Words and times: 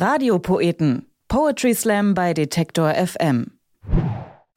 Radiopoeten. 0.00 1.06
Poetry 1.26 1.74
Slam 1.74 2.14
bei 2.14 2.32
Detektor 2.32 2.94
FM. 2.94 3.58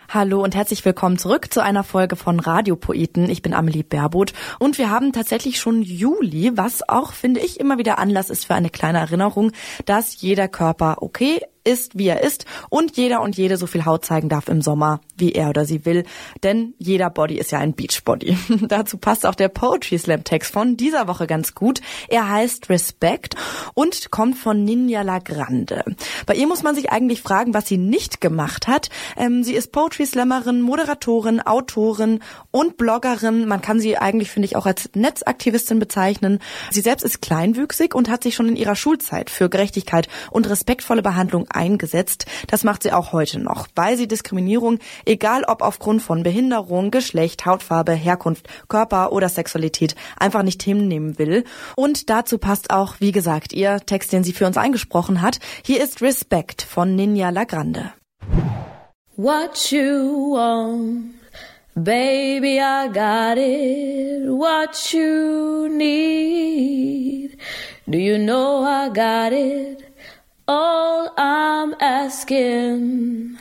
Hallo 0.08 0.44
und 0.44 0.54
herzlich 0.54 0.86
willkommen 0.86 1.18
zurück 1.18 1.52
zu 1.52 1.64
einer 1.64 1.84
Folge 1.84 2.16
von 2.16 2.40
Radiopoeten. 2.40 3.28
Ich 3.28 3.42
bin 3.42 3.56
Amelie 3.56 3.82
Baerboth 3.82 4.34
und 4.60 4.78
wir 4.78 4.92
haben 4.92 5.14
tatsächlich 5.14 5.60
schon 5.60 5.82
Juli, 5.82 6.52
was 6.58 6.88
auch, 6.88 7.14
finde 7.14 7.40
ich, 7.40 7.60
immer 7.60 7.80
wieder 7.80 7.98
Anlass 7.98 8.30
ist 8.30 8.46
für 8.46 8.54
eine 8.54 8.70
kleine 8.70 9.00
Erinnerung, 9.00 9.52
dass 9.86 10.22
jeder 10.22 10.48
Körper 10.48 10.98
okay 11.02 11.42
ist, 11.64 11.98
wie 11.98 12.08
er 12.08 12.24
ist 12.24 12.46
und 12.70 12.98
jeder 12.98 13.22
und 13.22 13.38
jede 13.38 13.58
so 13.58 13.68
viel 13.68 13.86
Haut 13.86 14.06
zeigen 14.06 14.30
darf 14.30 14.48
im 14.48 14.62
Sommer, 14.62 15.02
wie 15.16 15.34
er 15.34 15.50
oder 15.50 15.66
sie 15.66 15.86
will, 15.86 16.06
denn 16.44 16.74
jeder 16.78 17.10
Body 17.10 17.38
ist 17.38 17.52
ja 17.52 17.60
ein 17.60 17.74
Beachbody. 17.74 18.38
Dazu 18.68 18.98
passt 18.98 19.26
auch 19.26 19.36
der 19.36 19.50
Poetry 19.50 19.98
Slam 19.98 20.24
Text 20.24 20.52
von 20.52 20.78
dieser 20.78 21.08
Woche 21.08 21.28
ganz 21.28 21.56
gut. 21.56 21.82
Er 22.08 22.30
heißt 22.30 22.70
Respect 22.70 23.36
und 23.74 24.12
kommt 24.12 24.38
von 24.38 24.64
Ninja 24.64 25.02
Lagrande. 25.02 25.84
Bei 26.26 26.36
ihr 26.36 26.48
muss 26.48 26.64
man 26.64 26.76
sich 26.76 26.92
eigentlich 26.92 27.22
fragen, 27.22 27.54
was 27.54 27.68
sie 27.68 27.78
nicht 27.78 28.22
gemacht 28.22 28.68
hat. 28.68 28.90
Ähm, 29.16 29.44
sie 29.44 29.54
ist 29.54 29.72
Poetry 29.72 30.06
Slammerin, 30.06 30.62
Moderatorin, 30.62 31.42
Autorin 31.42 32.20
und 32.52 32.78
Bloggerin. 32.78 33.48
Man 33.48 33.62
kann 33.62 33.80
sie 33.80 33.98
eigentlich, 33.98 34.32
finde 34.32 34.48
ich, 34.48 34.56
auch 34.56 34.66
als 34.66 34.90
Netzaktivistin 34.96 35.80
bezeichnen. 35.80 36.40
Sie 36.70 36.82
selbst 36.82 37.04
ist 37.04 37.22
kleinwüchsig 37.22 37.94
und 37.94 38.10
hat 38.10 38.24
sich 38.24 38.36
schon 38.36 38.50
in 38.50 38.56
ihrer 38.56 38.76
Schulzeit 38.76 39.30
für 39.30 39.50
Gerechtigkeit 39.50 40.08
und 40.32 40.50
respektvolle 40.50 41.02
Behandlung 41.02 41.48
eingesetzt. 41.56 42.26
Das 42.48 42.64
macht 42.64 42.84
sie 42.84 42.92
auch 42.92 43.12
heute 43.14 43.40
noch, 43.40 43.68
weil 43.76 43.98
sie 43.98 44.08
Diskriminierung, 44.08 44.80
egal 45.06 45.44
ob 45.44 45.62
aufgrund 45.62 46.02
von 46.02 46.24
Behinderung, 46.24 46.92
Geschlecht, 46.92 47.46
Hautfarbe, 47.46 47.94
Herkunft, 47.94 48.48
Körper 48.68 49.12
oder 49.12 49.30
Sexualität, 49.30 49.96
einfach 50.18 50.44
nicht 50.44 50.64
hinnehmen 50.64 51.18
will. 51.18 51.44
Und 51.76 52.10
dazu 52.10 52.38
passt 52.38 52.72
auch, 52.72 52.96
wie 53.00 53.12
gesagt, 53.12 53.54
ihr 53.54 53.80
Text, 53.86 54.12
den 54.14 54.24
sie 54.24 54.34
für 54.34 54.48
uns 54.48 54.58
eingesprochen 54.58 55.22
hat. 55.22 55.40
Hier 55.64 55.84
ist 55.84 56.02
Respect 56.02 56.62
von 56.62 56.96
Ninja 56.96 57.30
Lagrande. 57.30 57.94
What 59.18 59.72
you 59.72 60.34
want, 60.34 61.14
baby, 61.76 62.60
I 62.60 62.88
got 62.88 63.38
it. 63.38 64.28
What 64.28 64.94
you 64.94 65.68
need, 65.68 67.38
do 67.88 67.98
you 67.98 68.18
know 68.18 68.64
I 68.64 68.90
got 68.90 69.34
it? 69.34 69.84
All 70.54 71.10
I'm 71.18 71.76
asking 71.80 73.38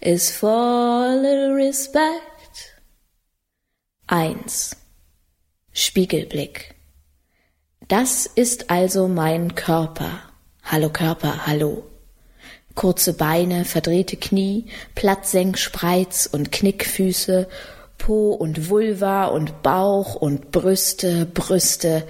is 0.00 0.34
for 0.34 1.04
a 1.04 1.14
little 1.14 1.52
respect. 1.52 2.72
Eins. 4.06 4.74
Spiegelblick. 5.74 6.74
Das 7.88 8.24
ist 8.24 8.70
also 8.70 9.08
mein 9.08 9.56
Körper. 9.56 10.22
Hallo 10.64 10.88
Körper, 10.88 11.46
hallo. 11.46 11.84
Kurze 12.74 13.12
Beine, 13.12 13.66
verdrehte 13.66 14.16
Knie, 14.16 14.70
Plattsenkspreiz 14.94 16.30
und 16.32 16.50
Knickfüße, 16.50 17.46
Po 17.98 18.30
und 18.30 18.70
Vulva 18.70 19.26
und 19.26 19.62
Bauch 19.62 20.14
und 20.14 20.50
Brüste, 20.50 21.26
Brüste. 21.26 22.08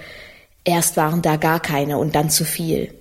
Erst 0.63 0.95
waren 0.95 1.21
da 1.21 1.35
gar 1.35 1.59
keine 1.59 1.97
und 1.97 2.15
dann 2.15 2.29
zu 2.29 2.45
viel 2.45 2.98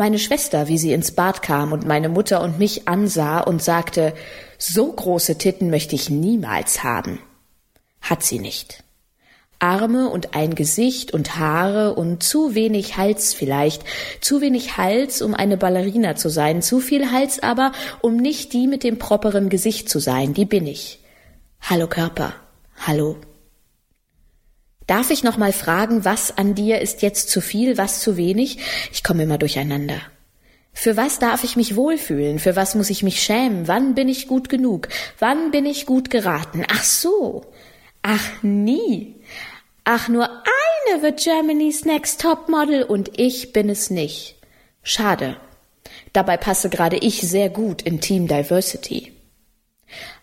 meine 0.00 0.18
Schwester, 0.18 0.66
wie 0.66 0.78
sie 0.78 0.94
ins 0.94 1.12
Bad 1.12 1.42
kam 1.42 1.72
und 1.72 1.86
meine 1.86 2.08
Mutter 2.08 2.40
und 2.40 2.58
mich 2.58 2.88
ansah 2.88 3.38
und 3.40 3.62
sagte, 3.62 4.14
so 4.56 4.90
große 4.90 5.36
Titten 5.36 5.68
möchte 5.68 5.94
ich 5.94 6.08
niemals 6.08 6.82
haben. 6.82 7.18
Hat 8.00 8.22
sie 8.22 8.38
nicht. 8.38 8.82
Arme 9.58 10.08
und 10.08 10.34
ein 10.34 10.54
Gesicht 10.54 11.12
und 11.12 11.36
Haare 11.36 11.94
und 11.94 12.22
zu 12.22 12.54
wenig 12.54 12.96
Hals 12.96 13.34
vielleicht, 13.34 13.84
zu 14.22 14.40
wenig 14.40 14.78
Hals, 14.78 15.20
um 15.20 15.34
eine 15.34 15.58
Ballerina 15.58 16.16
zu 16.16 16.30
sein, 16.30 16.62
zu 16.62 16.80
viel 16.80 17.12
Hals 17.12 17.42
aber, 17.42 17.72
um 18.00 18.16
nicht 18.16 18.54
die 18.54 18.68
mit 18.68 18.84
dem 18.84 18.98
properen 18.98 19.50
Gesicht 19.50 19.90
zu 19.90 19.98
sein, 19.98 20.32
die 20.32 20.46
bin 20.46 20.66
ich. 20.66 21.00
Hallo 21.60 21.86
Körper, 21.88 22.32
hallo 22.86 23.16
Darf 24.90 25.12
ich 25.12 25.22
noch 25.22 25.36
mal 25.36 25.52
fragen, 25.52 26.04
was 26.04 26.36
an 26.36 26.56
dir 26.56 26.80
ist 26.80 27.02
jetzt 27.02 27.30
zu 27.30 27.40
viel, 27.40 27.78
was 27.78 28.00
zu 28.00 28.16
wenig? 28.16 28.58
Ich 28.92 29.04
komme 29.04 29.22
immer 29.22 29.38
durcheinander. 29.38 30.00
Für 30.72 30.96
was 30.96 31.20
darf 31.20 31.44
ich 31.44 31.54
mich 31.54 31.76
wohlfühlen? 31.76 32.40
Für 32.40 32.56
was 32.56 32.74
muss 32.74 32.90
ich 32.90 33.04
mich 33.04 33.22
schämen? 33.22 33.68
Wann 33.68 33.94
bin 33.94 34.08
ich 34.08 34.26
gut 34.26 34.48
genug? 34.48 34.88
Wann 35.20 35.52
bin 35.52 35.64
ich 35.64 35.86
gut 35.86 36.10
geraten? 36.10 36.64
Ach 36.68 36.82
so. 36.82 37.44
Ach 38.02 38.42
nie. 38.42 39.14
Ach, 39.84 40.08
nur 40.08 40.28
eine 40.28 41.02
wird 41.02 41.22
Germany's 41.22 41.84
Next 41.84 42.20
Top 42.20 42.48
Model 42.48 42.82
und 42.82 43.12
ich 43.16 43.52
bin 43.52 43.70
es 43.70 43.90
nicht. 43.90 44.34
Schade. 44.82 45.36
Dabei 46.12 46.36
passe 46.36 46.68
gerade 46.68 46.96
ich 46.96 47.20
sehr 47.20 47.48
gut 47.48 47.82
in 47.82 48.00
Team 48.00 48.26
Diversity. 48.26 49.12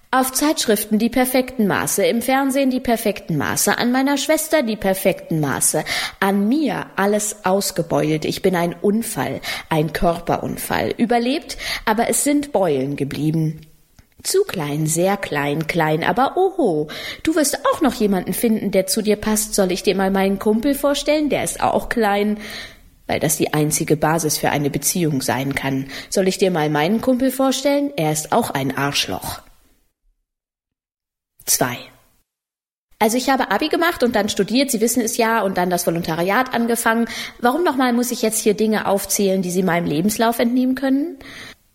Auf 0.09 0.31
Zeitschriften 0.31 0.99
die 0.99 1.09
perfekten 1.09 1.67
Maße, 1.67 2.05
im 2.05 2.21
Fernsehen 2.21 2.69
die 2.69 2.79
perfekten 2.79 3.35
Maße, 3.35 3.77
an 3.77 3.91
meiner 3.91 4.17
Schwester 4.17 4.63
die 4.63 4.77
perfekten 4.77 5.41
Maße, 5.41 5.83
an 6.21 6.47
mir 6.47 6.85
alles 6.95 7.43
ausgebeult. 7.43 8.23
Ich 8.23 8.41
bin 8.41 8.55
ein 8.55 8.73
Unfall, 8.81 9.41
ein 9.67 9.91
Körperunfall. 9.91 10.93
Überlebt, 10.97 11.57
aber 11.83 12.07
es 12.07 12.23
sind 12.23 12.53
Beulen 12.53 12.95
geblieben. 12.95 13.59
Zu 14.23 14.45
klein, 14.45 14.87
sehr 14.87 15.17
klein, 15.17 15.67
klein, 15.67 16.05
aber 16.05 16.37
oho, 16.37 16.87
du 17.23 17.35
wirst 17.35 17.65
auch 17.73 17.81
noch 17.81 17.93
jemanden 17.95 18.31
finden, 18.31 18.71
der 18.71 18.87
zu 18.87 19.01
dir 19.01 19.17
passt. 19.17 19.55
Soll 19.55 19.73
ich 19.73 19.83
dir 19.83 19.95
mal 19.95 20.09
meinen 20.09 20.39
Kumpel 20.39 20.73
vorstellen? 20.73 21.29
Der 21.29 21.43
ist 21.43 21.61
auch 21.61 21.89
klein 21.89 22.37
weil 23.09 23.21
das 23.21 23.37
die 23.37 23.53
einzige 23.53 23.95
Basis 23.95 24.37
für 24.37 24.49
eine 24.49 24.69
Beziehung 24.69 25.21
sein 25.21 25.55
kann. 25.55 25.87
Soll 26.09 26.27
ich 26.27 26.37
dir 26.37 26.51
mal 26.51 26.69
meinen 26.69 26.99
Kumpel 26.99 27.31
vorstellen? 27.31 27.93
Er 27.95 28.11
ist 28.11 28.33
auch 28.33 28.49
ein 28.49 28.77
Arschloch. 28.77 29.39
2. 31.47 31.77
Also 32.99 33.17
ich 33.17 33.29
habe 33.29 33.51
Abi 33.51 33.69
gemacht 33.69 34.01
und 34.01 34.15
dann 34.15 34.27
studiert, 34.27 34.71
Sie 34.71 34.81
wissen 34.81 35.01
es 35.01 35.17
ja, 35.17 35.41
und 35.41 35.57
dann 35.57 35.69
das 35.69 35.85
Volontariat 35.85 36.53
angefangen. 36.53 37.07
Warum 37.39 37.63
nochmal 37.63 37.93
muss 37.93 38.11
ich 38.11 38.23
jetzt 38.23 38.39
hier 38.41 38.55
Dinge 38.55 38.87
aufzählen, 38.87 39.41
die 39.41 39.51
Sie 39.51 39.61
meinem 39.61 39.85
Lebenslauf 39.85 40.39
entnehmen 40.39 40.73
können? 40.73 41.17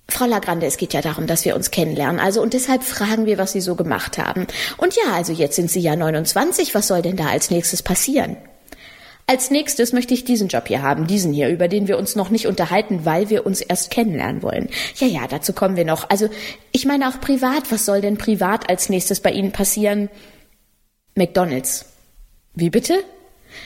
Frau 0.09 0.27
Lagrande, 0.27 0.67
es 0.67 0.77
geht 0.77 0.93
ja 0.93 1.01
darum, 1.01 1.29
dass 1.29 1.45
wir 1.45 1.55
uns 1.55 1.71
kennenlernen. 1.71 2.21
Also 2.21 2.43
und 2.43 2.55
deshalb 2.55 2.83
fragen 2.83 3.25
wir, 3.25 3.39
was 3.39 3.53
Sie 3.53 3.61
so 3.61 3.77
gemacht 3.77 4.19
haben. 4.19 4.47
Und 4.77 4.97
ja, 4.97 5.13
also 5.15 5.33
jetzt 5.33 5.57
sind 5.57 5.71
Sie 5.71 5.81
ja 5.81 5.95
29. 5.95 6.75
Was 6.75 6.89
soll 6.89 7.03
denn 7.03 7.17
da 7.17 7.29
als 7.29 7.51
nächstes 7.51 7.83
passieren? 7.83 8.37
Als 9.33 9.51
nächstes 9.51 9.95
möchte 9.95 10.13
ich 10.13 10.27
diesen 10.27 10.49
Job 10.49 10.69
hier 10.69 10.83
haben, 10.83 11.07
diesen 11.07 11.33
hier, 11.33 11.49
über 11.49 11.67
den 11.67 11.89
wir 11.89 11.97
uns 11.97 12.17
noch 12.17 12.29
nicht 12.29 12.47
unterhalten, 12.47 13.07
weil 13.07 13.31
wir 13.31 13.47
uns 13.47 13.63
erst 13.63 13.91
kennenlernen 13.91 14.43
wollen. 14.43 14.69
Ja, 14.97 15.07
ja, 15.07 15.27
dazu 15.27 15.55
kommen 15.55 15.75
wir 15.75 15.87
noch. 15.87 16.11
Also, 16.11 16.29
ich 16.71 16.85
meine 16.85 17.09
auch 17.09 17.19
privat, 17.19 17.73
was 17.73 17.87
soll 17.87 18.03
denn 18.03 18.19
privat 18.19 18.69
als 18.69 18.91
nächstes 18.91 19.21
bei 19.21 19.31
Ihnen 19.31 19.51
passieren? 19.51 20.11
McDonald's. 21.15 21.87
Wie 22.55 22.69
bitte? 22.69 22.93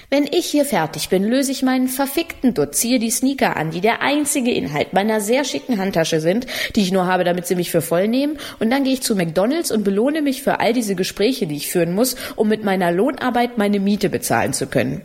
Wenn 0.09 0.29
ich 0.31 0.47
hier 0.47 0.65
fertig 0.65 1.09
bin, 1.09 1.25
löse 1.25 1.51
ich 1.51 1.65
meinen 1.65 1.89
verfickten 1.89 2.55
Dutt, 2.55 2.77
ziehe 2.77 3.01
die 3.01 3.11
Sneaker 3.11 3.57
an, 3.57 3.73
die 3.73 3.81
der 3.81 4.03
einzige 4.03 4.53
Inhalt 4.53 4.93
meiner 4.93 5.21
sehr 5.21 5.43
schicken 5.43 5.79
Handtasche 5.79 6.21
sind, 6.21 6.47
die 6.77 6.83
ich 6.83 6.93
nur 6.93 7.07
habe, 7.07 7.25
damit 7.25 7.49
sie 7.49 7.57
mich 7.57 7.73
für 7.73 7.83
voll 7.83 8.07
nehmen, 8.07 8.39
und 8.61 8.71
dann 8.71 8.85
gehe 8.85 8.93
ich 8.93 9.03
zu 9.03 9.17
McDonalds 9.17 9.73
und 9.73 9.83
belohne 9.83 10.23
mich 10.23 10.45
für 10.45 10.61
all 10.61 10.73
diese 10.73 10.95
Gespräche, 10.95 11.49
die 11.49 11.57
ich 11.57 11.67
führen 11.67 11.93
muss, 11.93 12.15
um 12.37 12.47
mit 12.47 12.63
meiner 12.63 12.93
Lohnarbeit 12.93 13.59
meine 13.59 13.81
Miete 13.81 14.11
bezahlen 14.11 14.53
zu 14.53 14.69
können. 14.69 15.03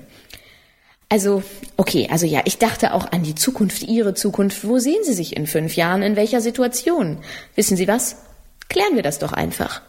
Also, 1.12 1.44
okay, 1.76 2.08
also 2.10 2.26
ja, 2.26 2.42
ich 2.46 2.58
dachte 2.58 2.94
auch 2.94 3.12
an 3.12 3.22
die 3.22 3.36
Zukunft, 3.36 3.84
Ihre 3.84 4.14
Zukunft. 4.14 4.66
Wo 4.66 4.80
sehen 4.80 5.04
Sie 5.04 5.14
sich 5.14 5.36
in 5.36 5.46
fünf 5.46 5.76
Jahren? 5.76 6.04
In 6.04 6.16
welcher 6.16 6.40
Situation? 6.40 7.18
Wissen 7.54 7.76
Sie 7.76 7.86
was? 7.90 8.16
Klären 8.70 8.96
wir 8.96 9.04
das 9.04 9.20
doch 9.20 9.34
einfach. 9.34 9.82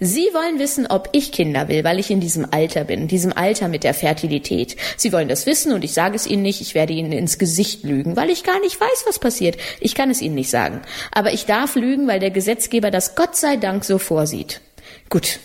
Sie 0.00 0.28
wollen 0.34 0.58
wissen, 0.58 0.86
ob 0.86 1.08
ich 1.12 1.32
Kinder 1.32 1.68
will, 1.68 1.82
weil 1.82 1.98
ich 1.98 2.10
in 2.10 2.20
diesem 2.20 2.46
Alter 2.50 2.84
bin, 2.84 3.08
diesem 3.08 3.32
Alter 3.32 3.68
mit 3.68 3.84
der 3.84 3.94
Fertilität. 3.94 4.76
Sie 4.98 5.14
wollen 5.14 5.28
das 5.28 5.46
wissen 5.46 5.72
und 5.72 5.82
ich 5.82 5.94
sage 5.94 6.14
es 6.14 6.26
Ihnen 6.26 6.42
nicht, 6.42 6.60
ich 6.60 6.74
werde 6.74 6.92
Ihnen 6.92 7.12
ins 7.12 7.38
Gesicht 7.38 7.82
lügen, 7.82 8.14
weil 8.14 8.28
ich 8.28 8.44
gar 8.44 8.60
nicht 8.60 8.78
weiß, 8.78 9.04
was 9.06 9.18
passiert. 9.18 9.56
Ich 9.80 9.94
kann 9.94 10.10
es 10.10 10.20
Ihnen 10.20 10.34
nicht 10.34 10.50
sagen. 10.50 10.82
Aber 11.10 11.32
ich 11.32 11.46
darf 11.46 11.76
lügen, 11.76 12.06
weil 12.06 12.20
der 12.20 12.30
Gesetzgeber 12.30 12.90
das 12.90 13.14
Gott 13.14 13.34
sei 13.34 13.56
Dank 13.56 13.82
so 13.82 13.96
vorsieht. 13.96 14.60
Gut. 15.08 15.38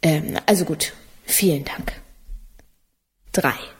Ähm, 0.00 0.38
also 0.46 0.64
gut. 0.64 0.94
Vielen 1.26 1.66
Dank. 1.66 1.92
Drei. 3.32 3.75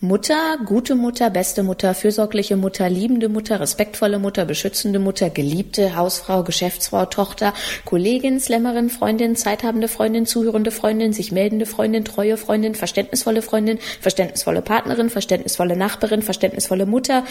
Mutter, 0.00 0.58
gute 0.64 0.94
Mutter, 0.94 1.28
beste 1.28 1.64
Mutter, 1.64 1.92
fürsorgliche 1.92 2.56
Mutter, 2.56 2.88
liebende 2.88 3.28
Mutter, 3.28 3.58
respektvolle 3.58 4.20
Mutter, 4.20 4.44
beschützende 4.44 5.00
Mutter, 5.00 5.28
geliebte 5.28 5.96
Hausfrau, 5.96 6.44
Geschäftsfrau, 6.44 7.06
Tochter, 7.06 7.52
Kollegin, 7.84 8.38
Slammerin, 8.38 8.90
Freundin, 8.90 9.34
zeithabende 9.34 9.88
Freundin, 9.88 10.24
zuhörende 10.24 10.70
Freundin, 10.70 11.12
sich 11.12 11.32
meldende 11.32 11.66
Freundin, 11.66 12.04
treue 12.04 12.36
Freundin, 12.36 12.76
verständnisvolle 12.76 13.42
Freundin, 13.42 13.80
verständnisvolle 14.00 14.62
Partnerin, 14.62 15.10
verständnisvolle 15.10 15.74
Nachbarin, 15.74 16.22
verständnisvolle 16.22 16.86
Mutter. 16.86 17.24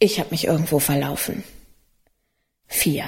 Ich 0.00 0.18
habe 0.18 0.30
mich 0.32 0.48
irgendwo 0.48 0.80
verlaufen. 0.80 1.44
Vier. 2.66 3.04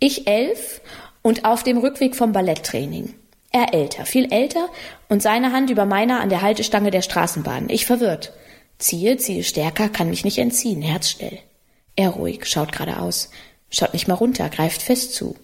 Ich 0.00 0.26
elf 0.26 0.80
und 1.20 1.44
auf 1.44 1.64
dem 1.64 1.76
Rückweg 1.76 2.16
vom 2.16 2.32
Balletttraining. 2.32 3.14
Er 3.50 3.72
älter, 3.72 4.04
viel 4.04 4.32
älter 4.32 4.68
und 5.08 5.22
seine 5.22 5.52
Hand 5.52 5.70
über 5.70 5.86
meiner 5.86 6.20
an 6.20 6.28
der 6.28 6.42
Haltestange 6.42 6.90
der 6.90 7.02
Straßenbahn. 7.02 7.70
Ich 7.70 7.86
verwirrt. 7.86 8.32
Ziehe, 8.78 9.16
ziehe 9.16 9.42
stärker, 9.42 9.88
kann 9.88 10.10
mich 10.10 10.24
nicht 10.24 10.38
entziehen, 10.38 10.82
herzschnell. 10.82 11.38
Er 11.96 12.10
ruhig, 12.10 12.46
schaut 12.46 12.72
geradeaus, 12.72 13.30
schaut 13.70 13.92
nicht 13.92 14.06
mal 14.06 14.14
runter, 14.14 14.48
greift 14.50 14.82
fest 14.82 15.14
zu. 15.14 15.34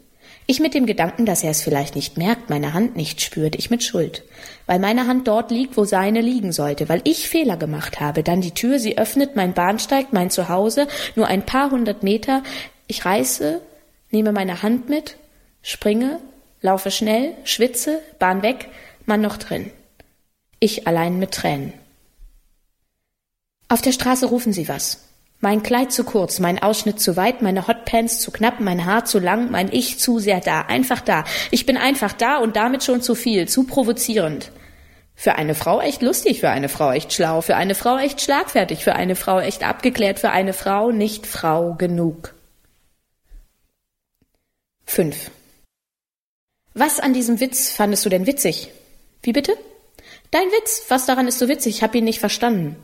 Ich 0.46 0.60
mit 0.60 0.74
dem 0.74 0.84
Gedanken, 0.84 1.24
dass 1.24 1.42
er 1.42 1.50
es 1.50 1.62
vielleicht 1.62 1.96
nicht 1.96 2.18
merkt, 2.18 2.50
meine 2.50 2.74
Hand 2.74 2.96
nicht 2.96 3.22
spürt, 3.22 3.56
ich 3.56 3.70
mit 3.70 3.82
Schuld. 3.82 4.22
Weil 4.66 4.78
meine 4.78 5.06
Hand 5.06 5.26
dort 5.26 5.50
liegt, 5.50 5.78
wo 5.78 5.86
seine 5.86 6.20
liegen 6.20 6.52
sollte, 6.52 6.90
weil 6.90 7.00
ich 7.04 7.28
Fehler 7.28 7.56
gemacht 7.56 7.98
habe. 7.98 8.22
Dann 8.22 8.42
die 8.42 8.50
Tür, 8.50 8.78
sie 8.78 8.98
öffnet, 8.98 9.36
mein 9.36 9.54
Bahnsteig, 9.54 10.12
mein 10.12 10.30
Zuhause, 10.30 10.86
nur 11.16 11.26
ein 11.28 11.46
paar 11.46 11.70
hundert 11.70 12.02
Meter. 12.02 12.42
Ich 12.86 13.06
reiße, 13.06 13.62
nehme 14.10 14.32
meine 14.32 14.62
Hand 14.62 14.90
mit, 14.90 15.16
springe, 15.62 16.20
laufe 16.64 16.90
schnell, 16.90 17.34
schwitze, 17.44 18.00
Bahn 18.18 18.42
weg, 18.42 18.68
Mann 19.04 19.20
noch 19.20 19.36
drin. 19.36 19.70
Ich 20.60 20.86
allein 20.86 21.18
mit 21.18 21.32
Tränen. 21.32 21.74
Auf 23.68 23.82
der 23.82 23.92
Straße 23.92 24.24
rufen 24.24 24.54
sie 24.54 24.66
was. 24.66 25.04
Mein 25.40 25.62
Kleid 25.62 25.92
zu 25.92 26.04
kurz, 26.04 26.38
mein 26.38 26.62
Ausschnitt 26.62 27.00
zu 27.00 27.18
weit, 27.18 27.42
meine 27.42 27.68
Hotpants 27.68 28.18
zu 28.18 28.30
knapp, 28.30 28.60
mein 28.60 28.86
Haar 28.86 29.04
zu 29.04 29.18
lang, 29.18 29.50
mein 29.50 29.70
Ich 29.70 29.98
zu 29.98 30.18
sehr 30.18 30.40
da, 30.40 30.62
einfach 30.62 31.02
da. 31.02 31.24
Ich 31.50 31.66
bin 31.66 31.76
einfach 31.76 32.14
da 32.14 32.38
und 32.38 32.56
damit 32.56 32.82
schon 32.82 33.02
zu 33.02 33.14
viel, 33.14 33.46
zu 33.46 33.64
provozierend. 33.64 34.50
Für 35.14 35.34
eine 35.34 35.54
Frau 35.54 35.82
echt 35.82 36.00
lustig, 36.00 36.40
für 36.40 36.48
eine 36.48 36.70
Frau 36.70 36.92
echt 36.92 37.12
schlau, 37.12 37.42
für 37.42 37.56
eine 37.56 37.74
Frau 37.74 37.98
echt 37.98 38.22
schlagfertig, 38.22 38.82
für 38.82 38.94
eine 38.94 39.16
Frau 39.16 39.38
echt 39.38 39.64
abgeklärt, 39.64 40.18
für 40.18 40.30
eine 40.30 40.54
Frau 40.54 40.92
nicht 40.92 41.26
Frau 41.26 41.74
genug. 41.74 42.34
5. 44.86 45.30
Was 46.76 46.98
an 46.98 47.12
diesem 47.12 47.38
Witz 47.38 47.70
fandest 47.70 48.04
du 48.04 48.08
denn 48.08 48.26
witzig? 48.26 48.68
Wie 49.22 49.32
bitte? 49.32 49.56
Dein 50.32 50.48
Witz, 50.48 50.82
was 50.88 51.06
daran 51.06 51.28
ist 51.28 51.38
so 51.38 51.48
witzig? 51.48 51.76
Ich 51.76 51.82
hab 51.84 51.94
ihn 51.94 52.02
nicht 52.02 52.18
verstanden. 52.18 52.74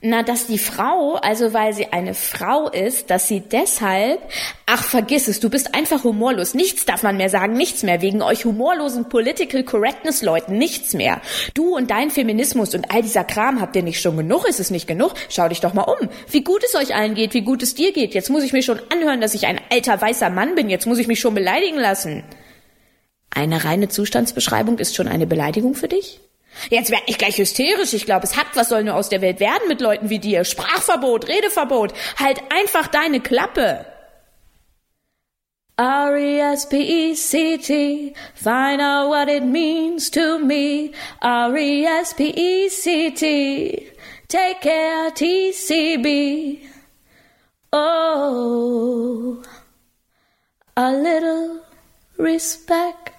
Na, 0.00 0.22
dass 0.22 0.46
die 0.46 0.56
Frau, 0.56 1.16
also 1.16 1.52
weil 1.52 1.74
sie 1.74 1.92
eine 1.92 2.14
Frau 2.14 2.70
ist, 2.70 3.10
dass 3.10 3.28
sie 3.28 3.40
deshalb, 3.40 4.18
ach 4.64 4.82
vergiss 4.82 5.28
es, 5.28 5.38
du 5.38 5.50
bist 5.50 5.74
einfach 5.74 6.04
humorlos. 6.04 6.54
Nichts 6.54 6.86
darf 6.86 7.02
man 7.02 7.18
mehr 7.18 7.28
sagen, 7.28 7.52
nichts 7.52 7.82
mehr. 7.82 8.00
Wegen 8.00 8.22
euch 8.22 8.46
humorlosen 8.46 9.10
Political 9.10 9.64
Correctness 9.64 10.22
Leuten, 10.22 10.56
nichts 10.56 10.94
mehr. 10.94 11.20
Du 11.52 11.76
und 11.76 11.90
dein 11.90 12.08
Feminismus 12.08 12.74
und 12.74 12.90
all 12.90 13.02
dieser 13.02 13.24
Kram 13.24 13.60
habt 13.60 13.76
ihr 13.76 13.82
nicht 13.82 14.00
schon 14.00 14.16
genug? 14.16 14.48
Ist 14.48 14.60
es 14.60 14.70
nicht 14.70 14.88
genug? 14.88 15.12
Schau 15.28 15.46
dich 15.50 15.60
doch 15.60 15.74
mal 15.74 15.82
um. 15.82 16.08
Wie 16.30 16.42
gut 16.42 16.64
es 16.64 16.74
euch 16.74 16.94
allen 16.94 17.14
geht, 17.14 17.34
wie 17.34 17.42
gut 17.42 17.62
es 17.62 17.74
dir 17.74 17.92
geht. 17.92 18.14
Jetzt 18.14 18.30
muss 18.30 18.44
ich 18.44 18.54
mir 18.54 18.62
schon 18.62 18.80
anhören, 18.90 19.20
dass 19.20 19.34
ich 19.34 19.46
ein 19.46 19.60
alter 19.70 20.00
weißer 20.00 20.30
Mann 20.30 20.54
bin. 20.54 20.70
Jetzt 20.70 20.86
muss 20.86 20.96
ich 20.96 21.06
mich 21.08 21.20
schon 21.20 21.34
beleidigen 21.34 21.78
lassen. 21.78 22.24
Eine 23.30 23.64
reine 23.64 23.88
Zustandsbeschreibung 23.88 24.78
ist 24.78 24.96
schon 24.96 25.08
eine 25.08 25.26
Beleidigung 25.26 25.74
für 25.74 25.88
dich? 25.88 26.20
Jetzt 26.68 26.90
werd 26.90 27.02
ich 27.06 27.16
gleich 27.16 27.38
hysterisch. 27.38 27.92
Ich 27.94 28.04
glaube, 28.04 28.24
es 28.24 28.36
hat, 28.36 28.48
was 28.54 28.68
soll 28.68 28.82
nur 28.84 28.96
aus 28.96 29.08
der 29.08 29.22
Welt 29.22 29.40
werden 29.40 29.68
mit 29.68 29.80
Leuten 29.80 30.10
wie 30.10 30.18
dir? 30.18 30.44
Sprachverbot, 30.44 31.28
Redeverbot. 31.28 31.94
Halt 32.16 32.40
einfach 32.50 32.88
deine 32.88 33.20
Klappe. 33.20 33.86
R-E-S-P-E-C-T, 35.80 36.52
find 38.34 38.82
out 38.82 39.08
what 39.08 39.28
it 39.30 39.42
means 39.44 40.10
to 40.10 40.38
me. 40.38 40.92
R-E-S-P-E-C-T, 41.22 42.12
take 44.28 44.60
care, 44.60 45.10
T-C-B. 45.12 46.68
Oh, 47.72 49.42
a 50.76 50.92
little 50.92 51.62
respect. 52.18 53.09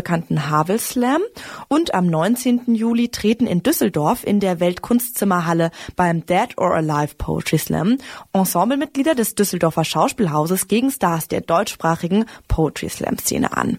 Havel 0.51 0.79
Slam 0.79 1.23
und 1.69 1.95
am 1.95 2.07
19. 2.07 2.75
Juli 2.75 3.09
treten 3.09 3.47
in 3.47 3.63
Düsseldorf 3.63 4.25
in 4.25 4.41
der 4.41 4.61
Weltkunstzimmerhalle 4.61 5.71
beim 5.97 6.27
Dead 6.27 6.57
or 6.57 6.75
Alive 6.75 7.15
Poetry 7.17 7.59
Slam 7.59 7.99
Ensemblemitglieder 8.33 9.15
des 9.15 9.35
Düsseldorfer 9.35 9.85
Schauspielhauses 9.85 10.69
gegen 10.69 10.91
Stars 10.91 11.29
der 11.29 11.41
deutschsprachigen 11.41 12.25
Poetry 12.49 12.89
Slam 12.89 13.19
Szene 13.19 13.57
an. 13.57 13.79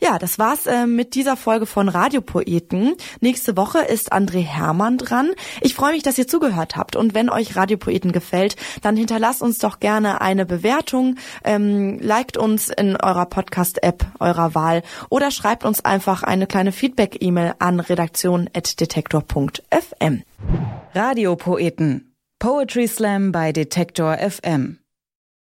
Ja, 0.00 0.18
das 0.18 0.38
war's 0.38 0.66
äh, 0.66 0.86
mit 0.86 1.16
dieser 1.16 1.36
Folge 1.36 1.66
von 1.66 1.88
Radiopoeten. 1.88 2.94
Nächste 3.20 3.56
Woche 3.56 3.80
ist 3.80 4.12
André 4.12 4.44
Hermann 4.44 4.96
dran. 4.96 5.32
Ich 5.60 5.74
freue 5.74 5.90
mich, 5.92 6.04
dass 6.04 6.18
ihr 6.18 6.28
zugehört 6.28 6.76
habt. 6.76 6.94
Und 6.94 7.14
wenn 7.14 7.28
euch 7.28 7.56
Radiopoeten 7.56 8.12
gefällt, 8.12 8.54
dann 8.82 8.96
hinterlasst 8.96 9.42
uns 9.42 9.58
doch 9.58 9.80
gerne 9.80 10.20
eine 10.20 10.46
Bewertung, 10.46 11.16
ähm, 11.42 11.98
liked 12.00 12.36
uns 12.36 12.68
in 12.68 12.94
eurer 12.96 13.26
Podcast-App 13.26 14.06
eurer 14.20 14.54
Wahl 14.54 14.84
oder 15.10 15.32
schreibt 15.32 15.64
uns 15.64 15.84
einfach 15.84 16.22
eine 16.22 16.46
kleine 16.46 16.70
Feedback-E-Mail 16.70 17.54
an 17.58 17.80
redaktion.detektor.fm. 17.80 20.22
Radiopoeten. 20.94 22.14
Poetry 22.38 22.86
Slam 22.86 23.32
bei 23.32 23.52
Detektor 23.52 24.16
FM. 24.16 24.78